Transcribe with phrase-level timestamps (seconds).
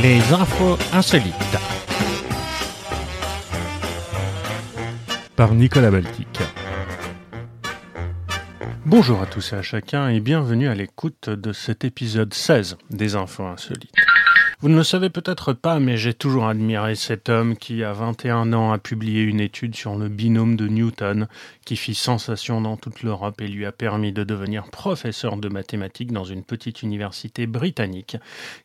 [0.00, 1.34] Les infos insolites.
[5.34, 6.38] Par Nicolas Baltic.
[8.86, 13.16] Bonjour à tous et à chacun et bienvenue à l'écoute de cet épisode 16 des
[13.16, 13.92] infos insolites.
[14.60, 18.52] Vous ne le savez peut-être pas, mais j'ai toujours admiré cet homme qui, à 21
[18.52, 21.28] ans, a publié une étude sur le binôme de Newton,
[21.68, 26.12] qui fit sensation dans toute l'Europe et lui a permis de devenir professeur de mathématiques
[26.12, 28.16] dans une petite université britannique,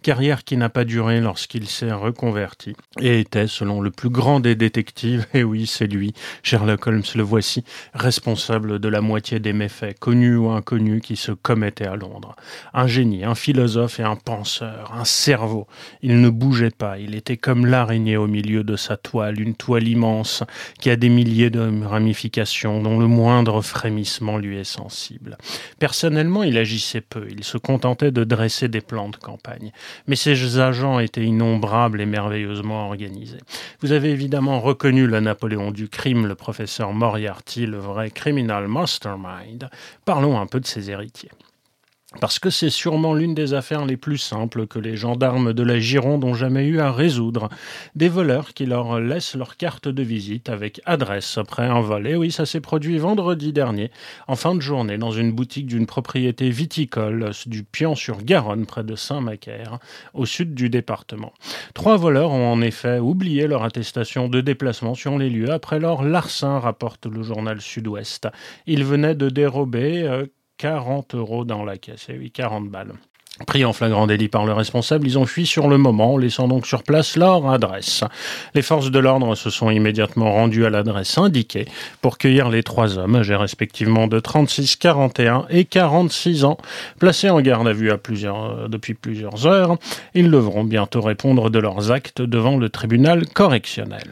[0.03, 4.55] carrière qui n'a pas duré lorsqu'il s'est reconverti, et était, selon le plus grand des
[4.55, 6.13] détectives, et oui, c'est lui,
[6.43, 11.33] Sherlock Holmes le voici, responsable de la moitié des méfaits, connus ou inconnus, qui se
[11.33, 12.37] commettaient à Londres.
[12.73, 15.67] Un génie, un philosophe et un penseur, un cerveau,
[16.01, 19.89] il ne bougeait pas, il était comme l'araignée au milieu de sa toile, une toile
[19.89, 20.43] immense
[20.79, 25.37] qui a des milliers de ramifications dont le moindre frémissement lui est sensible.
[25.79, 29.71] Personnellement, il agissait peu, il se contentait de dresser des plans de campagne.
[30.07, 33.41] Mais ses agents étaient innombrables et merveilleusement organisés.
[33.81, 39.69] Vous avez évidemment reconnu le Napoléon du crime, le professeur Moriarty, le vrai criminal mastermind.
[40.05, 41.31] Parlons un peu de ses héritiers
[42.19, 45.79] parce que c'est sûrement l'une des affaires les plus simples que les gendarmes de la
[45.79, 47.49] Gironde ont jamais eu à résoudre.
[47.95, 52.07] Des voleurs qui leur laissent leur carte de visite avec adresse après un vol.
[52.07, 53.91] Et oui, ça s'est produit vendredi dernier,
[54.27, 59.79] en fin de journée, dans une boutique d'une propriété viticole du Pian-sur-Garonne, près de Saint-Macaire,
[60.13, 61.33] au sud du département.
[61.73, 66.03] Trois voleurs ont en effet oublié leur attestation de déplacement sur les lieux après leur
[66.03, 68.27] larcin, rapporte le journal Sud-Ouest.
[68.67, 70.25] Ils venaient de dérober euh,
[70.57, 72.09] 40 euros dans la caisse.
[72.09, 72.93] Et eh oui, 40 balles.
[73.47, 76.67] Pris en flagrant délit par le responsable, ils ont fui sur le moment, laissant donc
[76.67, 78.03] sur place leur adresse.
[78.53, 81.65] Les forces de l'ordre se sont immédiatement rendues à l'adresse indiquée
[82.01, 86.57] pour cueillir les trois hommes, âgés respectivement de 36, 41 et 46 ans,
[86.99, 89.77] placés en garde à vue euh, depuis plusieurs heures.
[90.13, 94.11] Ils devront bientôt répondre de leurs actes devant le tribunal correctionnel.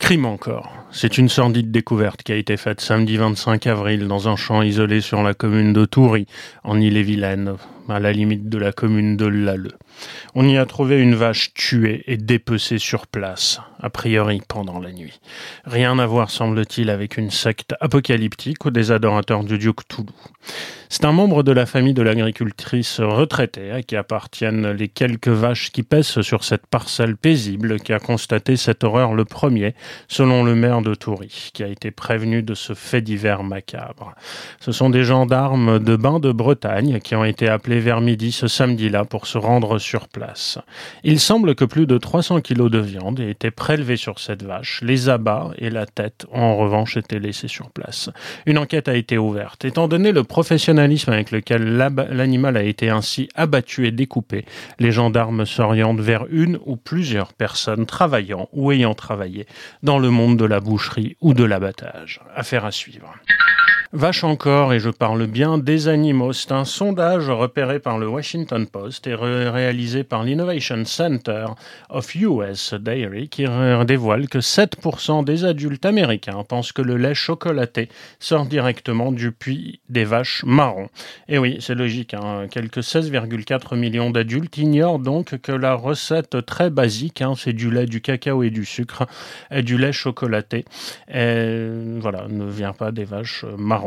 [0.00, 0.72] Crime encore.
[0.90, 5.00] C'est une sordide découverte qui a été faite samedi 25 avril dans un champ isolé
[5.00, 6.26] sur la commune de Toury,
[6.64, 7.54] en Ille-et-Vilaine,
[7.90, 9.76] à la limite de la commune de Lalleux.
[10.34, 14.92] On y a trouvé une vache tuée et dépecée sur place, a priori pendant la
[14.92, 15.20] nuit.
[15.64, 20.06] Rien à voir, semble-t-il, avec une secte apocalyptique ou des adorateurs du dieu Cthulhu.
[20.92, 25.70] C'est un membre de la famille de l'agricultrice retraitée à qui appartiennent les quelques vaches
[25.70, 29.74] qui pèsent sur cette parcelle paisible qui a constaté cette horreur le premier,
[30.08, 34.14] selon le maire de Toury, qui a été prévenu de ce fait divers macabre.
[34.58, 38.48] Ce sont des gendarmes de bain de Bretagne qui ont été appelés vers midi ce
[38.48, 40.58] samedi-là pour se rendre sur place.
[41.04, 44.80] Il semble que plus de 300 kilos de viande aient été prélevés sur cette vache.
[44.82, 48.10] Les abats et la tête ont en revanche été laissés sur place.
[48.46, 49.64] Une enquête a été ouverte.
[49.64, 54.44] Étant donné le professionnalisme avec lequel l'animal a été ainsi abattu et découpé,
[54.78, 59.46] les gendarmes s'orientent vers une ou plusieurs personnes travaillant ou ayant travaillé
[59.82, 62.20] dans le monde de la boucherie ou de l'abattage.
[62.34, 63.14] Affaire à suivre.
[63.92, 66.32] Vache encore, et je parle bien des animaux.
[66.32, 71.46] C'est un sondage repéré par le Washington Post et réalisé par l'Innovation Center
[71.88, 73.46] of US Dairy qui
[73.84, 77.88] dévoile que 7% des adultes américains pensent que le lait chocolaté
[78.20, 80.88] sort directement du puits des vaches marrons.
[81.26, 82.46] Et oui, c'est logique, hein.
[82.48, 87.86] quelques 16,4 millions d'adultes ignorent donc que la recette très basique, hein, c'est du lait,
[87.86, 89.08] du cacao et du sucre,
[89.50, 90.64] et du lait chocolaté,
[91.08, 93.79] voilà, ne vient pas des vaches marrons.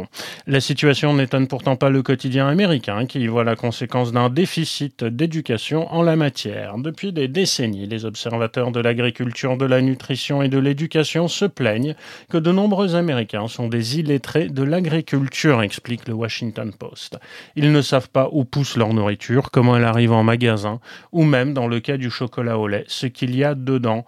[0.48, 5.92] La situation n'étonne pourtant pas le quotidien américain qui voit la conséquence d'un déficit d'éducation
[5.94, 6.78] en la matière.
[6.78, 11.96] Depuis des décennies, les observateurs de l'agriculture, de la nutrition et de l'éducation se plaignent
[12.30, 17.18] que de nombreux Américains sont des illettrés de l'agriculture, explique le Washington Post.
[17.56, 20.80] Ils ne savent pas où pousse leur nourriture, comment elle arrive en magasin,
[21.12, 24.06] ou même, dans le cas du chocolat au lait, ce qu'il y a dedans.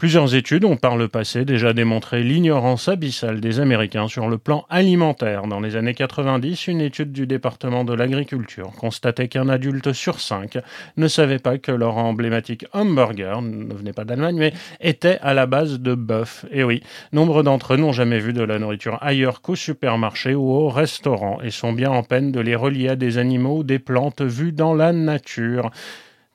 [0.00, 4.64] Plusieurs études ont par le passé déjà démontré l'ignorance abyssale des Américains sur le plan
[4.70, 5.46] alimentaire.
[5.46, 10.56] Dans les années 90, une étude du département de l'agriculture constatait qu'un adulte sur cinq
[10.96, 15.44] ne savait pas que leur emblématique hamburger, ne venait pas d'Allemagne, mais était à la
[15.44, 16.46] base de bœuf.
[16.50, 16.82] Et oui,
[17.12, 21.42] nombre d'entre eux n'ont jamais vu de la nourriture ailleurs qu'au supermarché ou au restaurant
[21.42, 24.52] et sont bien en peine de les relier à des animaux ou des plantes vues
[24.52, 25.70] dans la nature.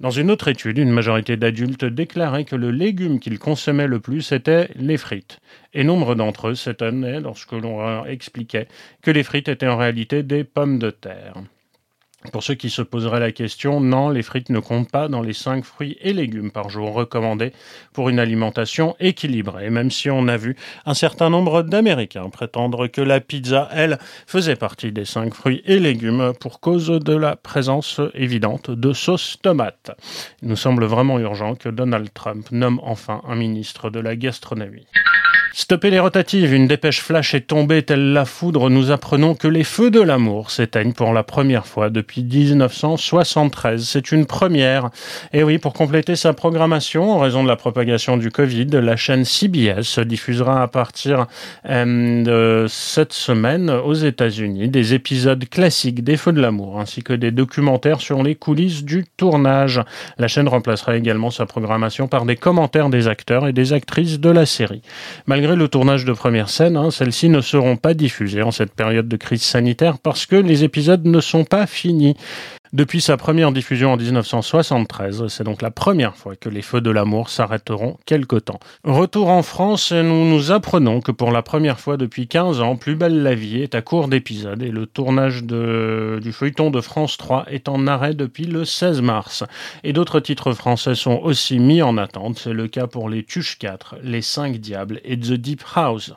[0.01, 4.33] Dans une autre étude, une majorité d'adultes déclaraient que le légume qu'ils consommaient le plus
[4.33, 5.39] était les frites.
[5.73, 8.67] Et nombre d'entre eux s'étonnaient lorsque l'on leur expliquait
[9.01, 11.35] que les frites étaient en réalité des pommes de terre.
[12.31, 15.33] Pour ceux qui se poseraient la question, non, les frites ne comptent pas dans les
[15.33, 17.53] 5 fruits et légumes par jour recommandés
[17.93, 20.55] pour une alimentation équilibrée, même si on a vu
[20.85, 25.79] un certain nombre d'Américains prétendre que la pizza, elle, faisait partie des 5 fruits et
[25.79, 29.91] légumes pour cause de la présence évidente de sauce tomate.
[30.41, 34.87] Il nous semble vraiment urgent que Donald Trump nomme enfin un ministre de la gastronomie.
[35.57, 38.69] Stopper les rotatives, une dépêche flash est tombée telle la foudre.
[38.69, 43.81] Nous apprenons que les feux de l'amour s'éteignent pour la première fois depuis 1973.
[43.81, 44.89] C'est une première.
[45.31, 49.23] Et oui, pour compléter sa programmation, en raison de la propagation du Covid, la chaîne
[49.23, 51.25] CBS diffusera à partir
[51.69, 57.13] euh, de cette semaine aux États-Unis des épisodes classiques des feux de l'amour, ainsi que
[57.13, 59.81] des documentaires sur les coulisses du tournage.
[60.17, 64.29] La chaîne remplacera également sa programmation par des commentaires des acteurs et des actrices de
[64.29, 64.81] la série.
[65.53, 69.17] Le tournage de première scène, hein, celles-ci ne seront pas diffusées en cette période de
[69.17, 72.15] crise sanitaire parce que les épisodes ne sont pas finis.
[72.75, 76.91] Depuis sa première diffusion en 1973, c'est donc la première fois que les feux de
[76.91, 78.59] l'amour s'arrêteront quelque temps.
[78.83, 82.97] Retour en France, nous nous apprenons que pour la première fois depuis 15 ans, Plus
[82.97, 87.45] belle la vie est à court d'épisodes et le tournage du feuilleton de France 3
[87.47, 89.45] est en arrêt depuis le 16 mars.
[89.85, 93.57] Et d'autres titres français sont aussi mis en attente, c'est le cas pour les Tuches
[93.57, 96.13] 4, les 5 Diables et The Deep House.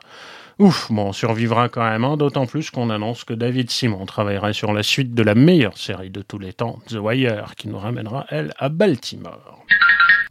[0.59, 4.51] Ouf, bon, on survivra quand même, hein, d'autant plus qu'on annonce que David Simon travaillerait
[4.51, 7.79] sur la suite de la meilleure série de tous les temps, The Wire, qui nous
[7.79, 9.63] ramènera, elle, à Baltimore.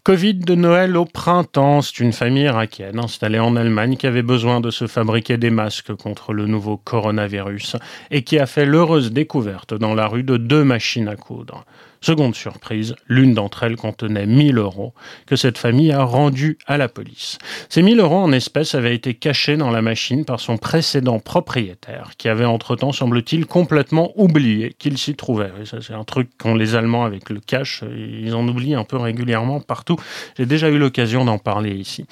[0.04, 4.60] Covid de Noël au printemps, c'est une famille irakienne installée en Allemagne qui avait besoin
[4.60, 7.76] de se fabriquer des masques contre le nouveau coronavirus
[8.10, 11.64] et qui a fait l'heureuse découverte dans la rue de deux machines à coudre.
[12.00, 14.94] Seconde surprise, l'une d'entre elles contenait 1000 euros
[15.26, 17.38] que cette famille a rendus à la police.
[17.68, 22.12] Ces 1000 euros en espèces avaient été cachés dans la machine par son précédent propriétaire,
[22.16, 25.50] qui avait entre-temps, semble-t-il, complètement oublié qu'il s'y trouvait.
[25.64, 28.96] ça, c'est un truc qu'ont les Allemands avec le cash, ils en oublient un peu
[28.96, 29.96] régulièrement partout.
[30.36, 32.06] J'ai déjà eu l'occasion d'en parler ici.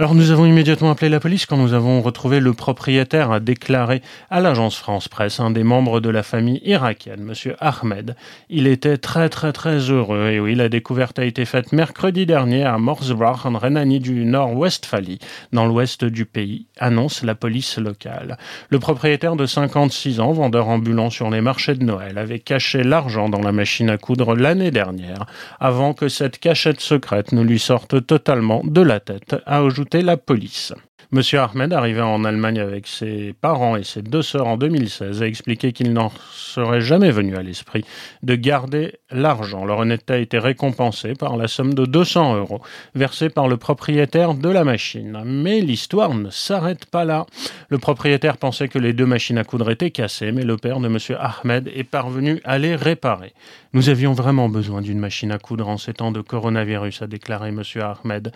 [0.00, 4.00] Alors nous avons immédiatement appelé la police quand nous avons retrouvé le propriétaire a déclaré
[4.30, 8.14] à l'agence France Presse, un des membres de la famille irakienne, monsieur Ahmed.
[8.48, 12.62] Il était très très très heureux et oui, la découverte a été faite mercredi dernier
[12.62, 15.18] à Morsbach en Rhénanie du Nord-Westphalie,
[15.52, 18.38] dans l'ouest du pays, annonce la police locale.
[18.68, 23.28] Le propriétaire de 56 ans, vendeur ambulant sur les marchés de Noël, avait caché l'argent
[23.28, 25.26] dans la machine à coudre l'année dernière,
[25.58, 30.16] avant que cette cachette secrète ne lui sorte totalement de la tête, a ajouté la
[30.16, 30.74] police.
[31.10, 35.26] Monsieur Ahmed, arrivé en Allemagne avec ses parents et ses deux sœurs en 2016, a
[35.26, 37.82] expliqué qu'il n'en serait jamais venu à l'esprit
[38.22, 39.64] de garder l'argent.
[39.64, 42.60] Leur honnêteté a été récompensée par la somme de 200 euros
[42.94, 45.22] versée par le propriétaire de la machine.
[45.24, 47.24] Mais l'histoire ne s'arrête pas là.
[47.70, 50.88] Le propriétaire pensait que les deux machines à coudre étaient cassées, mais le père de
[50.88, 53.32] Monsieur Ahmed est parvenu à les réparer.
[53.72, 57.50] Nous avions vraiment besoin d'une machine à coudre en ces temps de coronavirus, a déclaré
[57.50, 58.30] Monsieur Ahmed,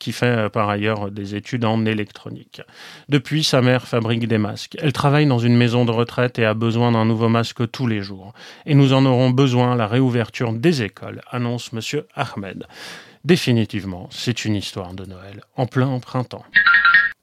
[0.00, 2.15] qui fait euh, par ailleurs des études en électronique.
[3.08, 4.76] Depuis, sa mère fabrique des masques.
[4.80, 8.02] Elle travaille dans une maison de retraite et a besoin d'un nouveau masque tous les
[8.02, 8.32] jours.
[8.64, 12.66] Et nous en aurons besoin la réouverture des écoles, annonce Monsieur Ahmed.
[13.24, 16.44] Définitivement, c'est une histoire de Noël en plein printemps.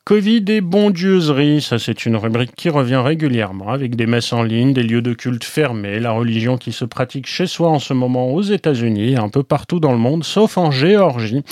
[0.05, 4.73] Covid et bondieuserie, ça c'est une rubrique qui revient régulièrement avec des messes en ligne,
[4.73, 8.33] des lieux de culte fermés, la religion qui se pratique chez soi en ce moment
[8.33, 11.43] aux États-Unis, un peu partout dans le monde, sauf en Géorgie,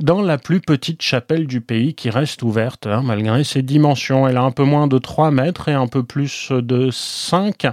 [0.00, 4.26] dans la plus petite chapelle du pays qui reste ouverte hein, malgré ses dimensions.
[4.26, 7.66] Elle a un peu moins de 3 mètres et un peu plus de 5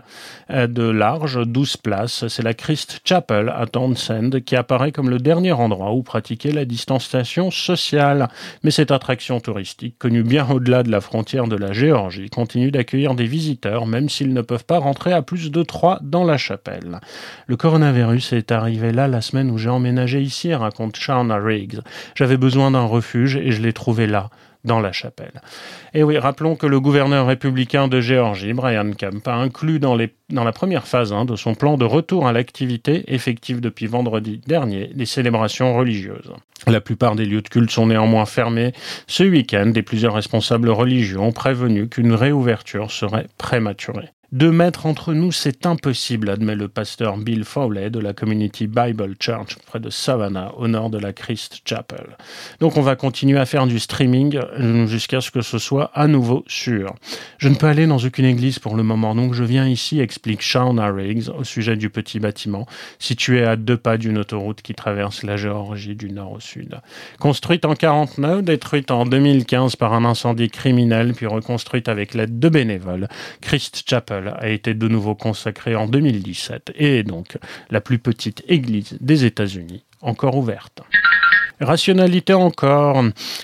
[0.50, 2.28] euh, de large, 12 places.
[2.28, 6.66] C'est la Christ Chapel à Townsend qui apparaît comme le dernier endroit où pratiquer la
[6.66, 8.28] distanciation sociale.
[8.64, 13.16] Mais cette attraction touristique connue bien au-delà de la frontière de la Géorgie, continue d'accueillir
[13.16, 17.00] des visiteurs, même s'ils ne peuvent pas rentrer à plus de trois dans la chapelle.
[17.48, 21.80] Le coronavirus est arrivé là la semaine où j'ai emménagé ici, raconte Shauna Riggs.
[22.16, 24.30] J'avais besoin d'un refuge et je l'ai trouvé là
[24.66, 25.42] dans la chapelle.
[25.94, 30.14] Et oui, rappelons que le gouverneur républicain de Géorgie, Brian Kemp, a inclus dans, les,
[30.30, 34.42] dans la première phase hein, de son plan de retour à l'activité, effective depuis vendredi
[34.46, 36.34] dernier, les célébrations religieuses.
[36.68, 38.74] La plupart des lieux de culte sont néanmoins fermés
[39.08, 44.10] ce week-end et plusieurs responsables religieux ont prévenu qu'une réouverture serait prématurée.
[44.36, 49.16] Deux mètres entre nous, c'est impossible, admet le pasteur Bill Fowley de la Community Bible
[49.18, 52.18] Church près de Savannah, au nord de la Christ Chapel.
[52.60, 56.08] Donc on va continuer à faire du streaming euh, jusqu'à ce que ce soit à
[56.08, 56.96] nouveau sûr.
[57.38, 60.42] Je ne peux aller dans aucune église pour le moment, donc je viens ici, explique
[60.42, 62.68] Shauna Riggs au sujet du petit bâtiment,
[63.00, 66.82] situé à deux pas d'une autoroute qui traverse la Géorgie du nord au sud.
[67.20, 72.50] Construite en 49, détruite en 2015 par un incendie criminel, puis reconstruite avec l'aide de
[72.50, 73.08] bénévoles,
[73.40, 77.38] Christ Chapel A été de nouveau consacrée en 2017 et est donc
[77.70, 80.84] la plus petite église des États-Unis encore ouverte.
[81.62, 83.02] Rationalité encore,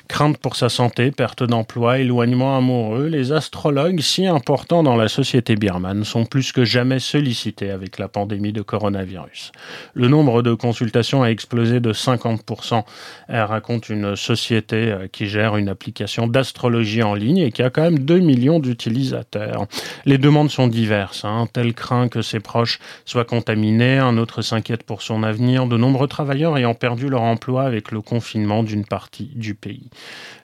[0.10, 5.56] crainte pour sa santé, perte d'emploi, éloignement amoureux, les astrologues, si importants dans la société
[5.56, 9.54] birmane, sont plus que jamais sollicités avec la pandémie de coronavirus.
[9.94, 12.84] Le nombre de consultations a explosé de 50%.
[13.30, 17.70] Elle raconte une société euh, qui gère une application d'astrologie en ligne et qui a
[17.70, 19.68] quand même 2 millions d'utilisateurs.
[20.06, 21.24] Les demandes sont diverses.
[21.24, 25.78] Un tel craint que ses proches soient contaminés, un autre s'inquiète pour son avenir, de
[25.78, 29.90] nombreux travailleurs ayant perdu leur emploi avec le confinement d'une partie du pays.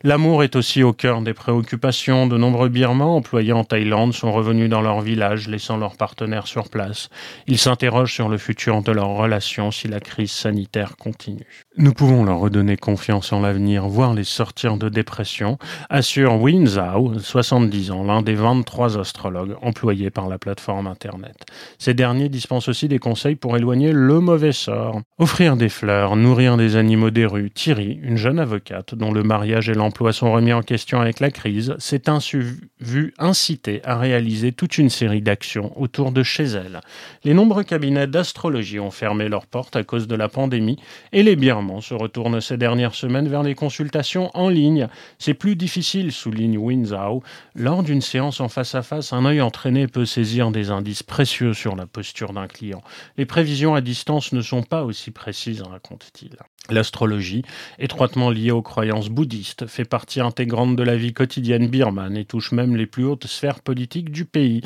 [0.03, 2.27] L'amour est aussi au cœur des préoccupations.
[2.27, 6.69] De nombreux Birmans employés en Thaïlande sont revenus dans leur village, laissant leurs partenaires sur
[6.69, 7.09] place.
[7.47, 11.65] Ils s'interrogent sur le futur de leur relation si la crise sanitaire continue.
[11.77, 15.57] Nous pouvons leur redonner confiance en l'avenir, voire les sortir de dépression,
[15.89, 21.45] assure Win Zhao, 70 ans, l'un des 23 astrologues employés par la plateforme Internet.
[21.77, 25.01] Ces derniers dispensent aussi des conseils pour éloigner le mauvais sort.
[25.17, 27.46] Offrir des fleurs, nourrir des animaux des rues.
[27.49, 31.31] Thierry, une jeune avocate dont le mariage et l'emploi sont remis en question avec la
[31.31, 32.37] crise, s'est ainsi
[32.79, 36.81] vue incitée à réaliser toute une série d'actions autour de chez elle.
[37.23, 40.77] Les nombreux cabinets d'astrologie ont fermé leurs portes à cause de la pandémie
[41.11, 44.87] et les Birmans se retourne ces dernières semaines vers les consultations en ligne.
[45.19, 47.23] C'est plus difficile, souligne Winzhao.
[47.55, 51.53] Lors d'une séance en face à face, un œil entraîné peut saisir des indices précieux
[51.53, 52.81] sur la posture d'un client.
[53.17, 56.37] Les prévisions à distance ne sont pas aussi précises, raconte-t-il.
[56.69, 57.37] L'astrologie,
[57.79, 62.51] étroitement liée aux croyances bouddhistes, fait partie intégrante de la vie quotidienne birmane et touche
[62.51, 64.62] même les plus hautes sphères politiques du pays.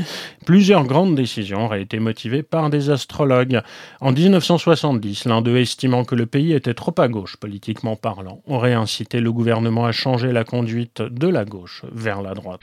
[0.45, 3.61] Plusieurs grandes décisions auraient été motivées par des astrologues.
[3.99, 8.73] En 1970, l'un d'eux estimant que le pays était trop à gauche politiquement parlant, aurait
[8.73, 12.61] incité le gouvernement à changer la conduite de la gauche vers la droite.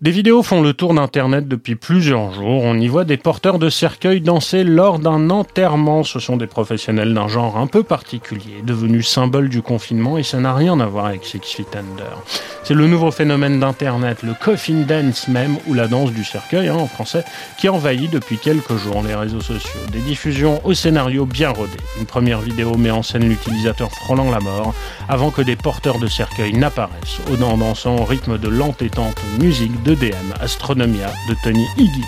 [0.00, 2.62] Des vidéos font le tour d'Internet depuis plusieurs jours.
[2.62, 6.04] On y voit des porteurs de cercueils danser lors d'un enterrement.
[6.04, 10.40] Ce sont des professionnels d'un genre un peu particulier, devenus symbole du confinement et ça
[10.40, 12.16] n'a rien à voir avec Six Feet Under.
[12.64, 16.76] C'est le nouveau phénomène d'Internet, le coffin dance même, ou la danse du cercueil hein,
[16.76, 17.24] en français,
[17.58, 19.80] qui envahit depuis quelques jours les réseaux sociaux.
[19.92, 21.76] Des diffusions au scénario bien rodé.
[21.98, 24.74] Une première vidéo met en scène l'utilisateur frôlant la mort
[25.10, 29.89] avant que des porteurs de cercueils n'apparaissent, au dansant au rythme de l'entêtante musique de
[29.94, 32.04] DM Astronomia de Tony Higgy.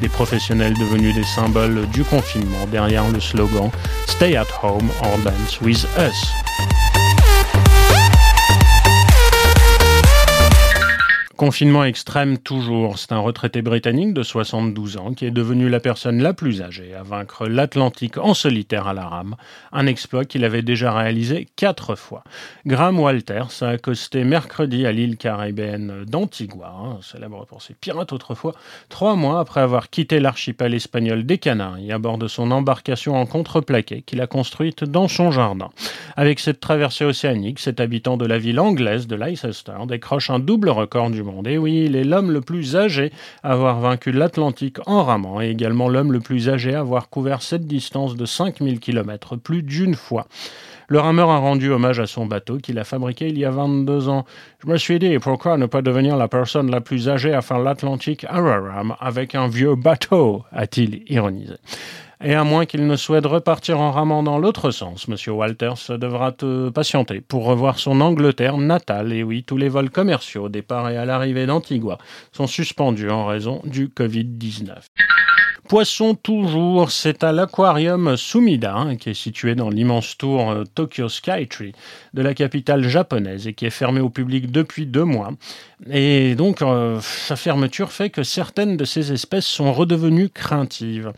[0.00, 3.70] Des professionnels devenus des symboles du confinement derrière le slogan
[4.06, 6.89] Stay at home or dance with us.
[11.40, 12.98] Confinement extrême toujours.
[12.98, 16.94] C'est un retraité britannique de 72 ans qui est devenu la personne la plus âgée
[16.94, 19.36] à vaincre l'Atlantique en solitaire à la rame,
[19.72, 22.24] un exploit qu'il avait déjà réalisé quatre fois.
[22.66, 28.54] Graham Walters a accosté mercredi à l'île caribéenne d'Antigua, hein, célèbre pour ses pirates autrefois,
[28.90, 33.24] trois mois après avoir quitté l'archipel espagnol des Canaries à bord de son embarcation en
[33.24, 35.70] contreplaqué qu'il a construite dans son jardin.
[36.16, 40.68] Avec cette traversée océanique, cet habitant de la ville anglaise de Leicester décroche un double
[40.68, 44.78] record du monde et oui, il est l'homme le plus âgé à avoir vaincu l'Atlantique
[44.86, 48.80] en ramant et également l'homme le plus âgé à avoir couvert cette distance de 5000
[48.80, 50.26] km plus d'une fois.
[50.88, 54.08] Le rameur a rendu hommage à son bateau qu'il a fabriqué il y a 22
[54.08, 54.24] ans.
[54.58, 57.60] Je me suis dit, pourquoi ne pas devenir la personne la plus âgée à faire
[57.60, 61.54] l'Atlantique à ram avec un vieux bateau a-t-il ironisé.
[62.22, 65.16] Et à moins qu'il ne souhaite repartir en ramant dans l'autre sens, M.
[65.34, 69.14] Walters devra te patienter pour revoir son Angleterre natale.
[69.14, 71.96] Et oui, tous les vols commerciaux au départ et à l'arrivée d'Antigua
[72.32, 74.74] sont suspendus en raison du Covid-19.
[75.70, 81.08] Poisson toujours, c'est à l'aquarium Sumida, hein, qui est situé dans l'immense tour euh, Tokyo
[81.08, 81.74] Skytree
[82.12, 85.30] de la capitale japonaise et qui est fermé au public depuis deux mois.
[85.88, 91.12] Et donc, euh, sa fermeture fait que certaines de ces espèces sont redevenues craintives.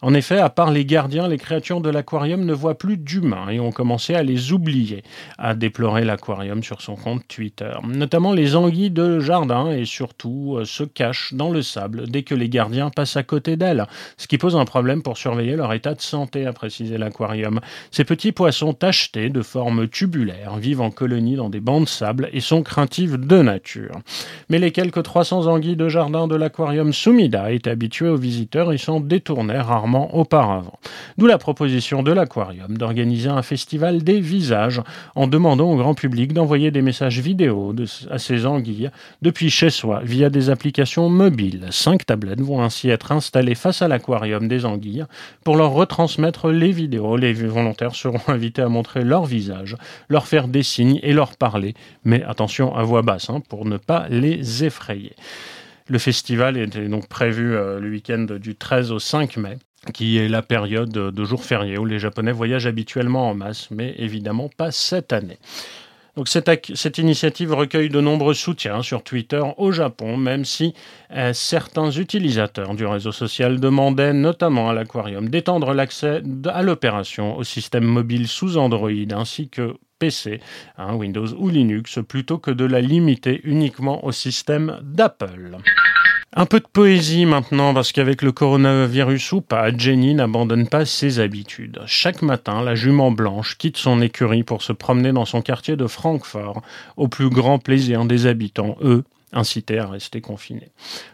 [0.00, 3.58] En effet, à part les gardiens, les créatures de l'aquarium ne voient plus d'humains et
[3.58, 5.02] ont commencé à les oublier,
[5.38, 7.72] a déploré l'aquarium sur son compte Twitter.
[7.84, 12.36] Notamment les anguilles de jardin et surtout euh, se cachent dans le sable dès que
[12.36, 15.94] les gardiens passent à côté d'elles, ce qui pose un problème pour surveiller leur état
[15.94, 17.60] de santé, a précisé l'aquarium.
[17.90, 22.28] Ces petits poissons tachetés de forme tubulaire vivent en colonie dans des bancs de sable
[22.32, 24.00] et sont craintives de nature.
[24.48, 28.78] Mais les quelques 300 anguilles de jardin de l'aquarium Sumida étaient habituées aux visiteurs et
[28.78, 30.78] s'en détournaient rarement auparavant.
[31.18, 34.82] D'où la proposition de l'aquarium d'organiser un festival des visages
[35.14, 37.74] en demandant au grand public d'envoyer des messages vidéo
[38.10, 38.90] à ces anguilles
[39.22, 41.66] depuis chez soi via des applications mobiles.
[41.70, 45.04] Cinq tablettes vont ainsi être installées face à l'aquarium des anguilles
[45.44, 47.16] pour leur retransmettre les vidéos.
[47.16, 49.76] Les volontaires seront invités à montrer leur visage,
[50.08, 51.74] leur faire des signes et leur parler,
[52.04, 55.14] mais attention à voix basse hein, pour ne pas les effrayer.
[55.88, 59.58] Le festival était donc prévu le week-end du 13 au 5 mai
[59.94, 63.94] qui est la période de jours fériés où les Japonais voyagent habituellement en masse, mais
[63.96, 65.38] évidemment pas cette année.
[66.26, 70.74] Cette, initiative recueille de nombreux soutiens sur Twitter au Japon, même si
[71.12, 77.44] euh, certains utilisateurs du réseau social demandaient notamment à l'aquarium d'étendre l'accès à l'opération au
[77.44, 80.40] système mobile sous Android ainsi que PC,
[80.76, 85.58] hein, Windows ou Linux, plutôt que de la limiter uniquement au système d'Apple.
[86.34, 91.20] Un peu de poésie maintenant, parce qu'avec le coronavirus ou pas, Jenny n'abandonne pas ses
[91.20, 91.80] habitudes.
[91.86, 95.86] Chaque matin, la jument blanche quitte son écurie pour se promener dans son quartier de
[95.86, 96.60] Francfort,
[96.98, 100.70] au plus grand plaisir des habitants, eux, incités à rester confinés.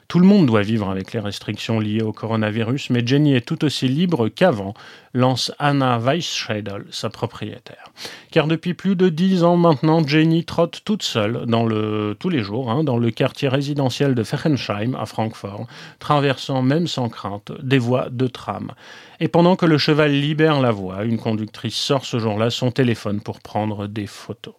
[0.08, 3.64] Tout le monde doit vivre avec les restrictions liées au coronavirus, mais Jenny est tout
[3.64, 4.74] aussi libre qu'avant,
[5.14, 7.92] lance Anna Weisschedel, sa propriétaire.
[8.30, 12.42] Car depuis plus de dix ans maintenant, Jenny trotte toute seule dans le, tous les
[12.42, 15.66] jours hein, dans le quartier résidentiel de Fechenheim à Francfort,
[16.00, 18.72] traversant même sans crainte des voies de tram.
[19.20, 23.20] Et pendant que le cheval libère la voie, une conductrice sort ce jour-là son téléphone
[23.20, 24.54] pour prendre des photos.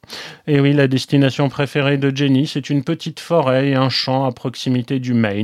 [0.48, 4.32] Et oui, la destination préférée de Jenny, c'est une petite forêt et un champ à
[4.32, 5.35] proximité du Maine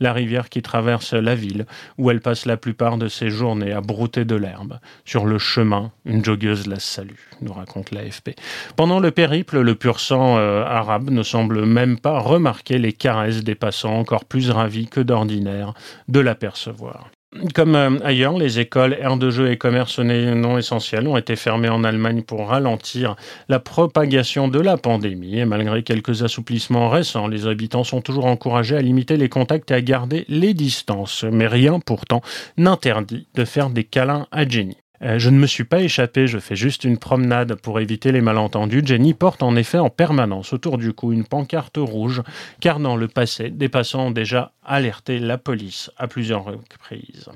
[0.00, 1.66] la rivière qui traverse la ville,
[1.98, 4.78] où elle passe la plupart de ses journées à brouter de l'herbe.
[5.04, 8.30] Sur le chemin, une joggeuse la salue, nous raconte l'AFP.
[8.76, 13.44] Pendant le périple, le pur sang euh, arabe ne semble même pas remarquer les caresses
[13.44, 15.74] des passants encore plus ravis que d'ordinaire
[16.08, 17.10] de l'apercevoir.
[17.54, 21.68] Comme euh, ailleurs, les écoles, aires de jeu et commerces non essentiels ont été fermés
[21.68, 23.16] en Allemagne pour ralentir
[23.48, 25.38] la propagation de la pandémie.
[25.38, 29.74] Et malgré quelques assouplissements récents, les habitants sont toujours encouragés à limiter les contacts et
[29.74, 31.24] à garder les distances.
[31.24, 32.22] Mais rien pourtant
[32.56, 34.76] n'interdit de faire des câlins à Jenny.
[35.02, 38.20] Euh, je ne me suis pas échappé, je fais juste une promenade pour éviter les
[38.20, 38.82] malentendus.
[38.84, 42.22] Jenny porte en effet en permanence autour du cou une pancarte rouge,
[42.60, 47.28] car dans le passé, des passants déjà alerté la police à plusieurs reprises.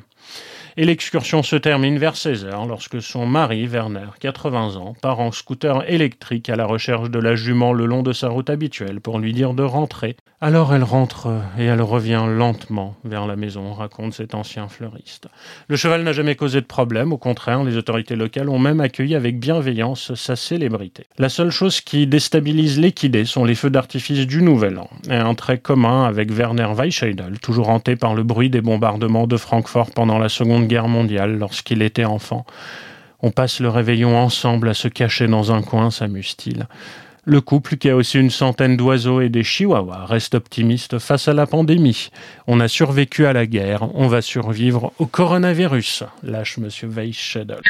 [0.76, 5.88] Et l'excursion se termine vers 16h lorsque son mari, Werner, 80 ans, part en scooter
[5.90, 9.32] électrique à la recherche de la jument le long de sa route habituelle pour lui
[9.32, 10.16] dire de rentrer.
[10.40, 15.26] Alors elle rentre et elle revient lentement vers la maison, raconte cet ancien fleuriste.
[15.68, 19.14] Le cheval n'a jamais causé de problème, au contraire, les autorités locales ont même accueilli
[19.14, 21.04] avec bienveillance sa célébrité.
[21.18, 25.58] La seule chose qui déstabilise l'équidé sont les feux d'artifice du Nouvel An, un trait
[25.58, 30.28] commun avec Werner Weichheidel, toujours hanté par le bruit des bombardements de Francfort pendant la
[30.28, 32.46] Seconde Guerre mondiale lorsqu'il était enfant.
[33.22, 36.66] On passe le réveillon ensemble à se cacher dans un coin, s'amuse-t-il.
[37.24, 41.34] Le couple, qui a aussi une centaine d'oiseaux et des chihuahuas, reste optimiste face à
[41.34, 42.10] la pandémie.
[42.46, 46.68] On a survécu à la guerre, on va survivre au coronavirus, lâche M.
[46.90, 47.60] Weisschedel.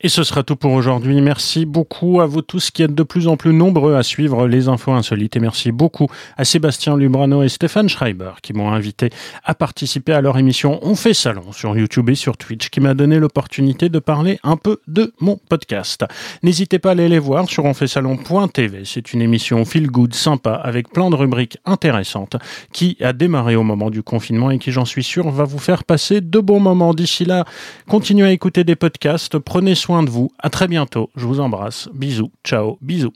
[0.00, 1.20] Et ce sera tout pour aujourd'hui.
[1.20, 4.68] Merci beaucoup à vous tous qui êtes de plus en plus nombreux à suivre les
[4.68, 5.34] infos insolites.
[5.34, 6.06] Et merci beaucoup
[6.36, 9.10] à Sébastien Lubrano et Stéphane Schreiber qui m'ont invité
[9.42, 12.94] à participer à leur émission On fait salon sur YouTube et sur Twitch qui m'a
[12.94, 16.04] donné l'opportunité de parler un peu de mon podcast.
[16.44, 18.82] N'hésitez pas à aller les voir sur onfaitsalon.tv.
[18.84, 22.36] C'est une émission feel good, sympa, avec plein de rubriques intéressantes
[22.72, 25.82] qui a démarré au moment du confinement et qui, j'en suis sûr, va vous faire
[25.82, 26.94] passer de bons moments.
[26.94, 27.44] D'ici là,
[27.88, 30.30] continuez à écouter des podcasts, prenez soin de vous.
[30.38, 31.08] À très bientôt.
[31.16, 31.88] Je vous embrasse.
[31.94, 32.30] Bisous.
[32.44, 32.76] Ciao.
[32.82, 33.14] Bisous.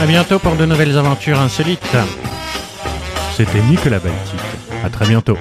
[0.00, 1.94] À bientôt pour de nouvelles aventures insolites.
[3.36, 4.40] C'était Nicolas Baltic.
[4.82, 5.36] À très bientôt.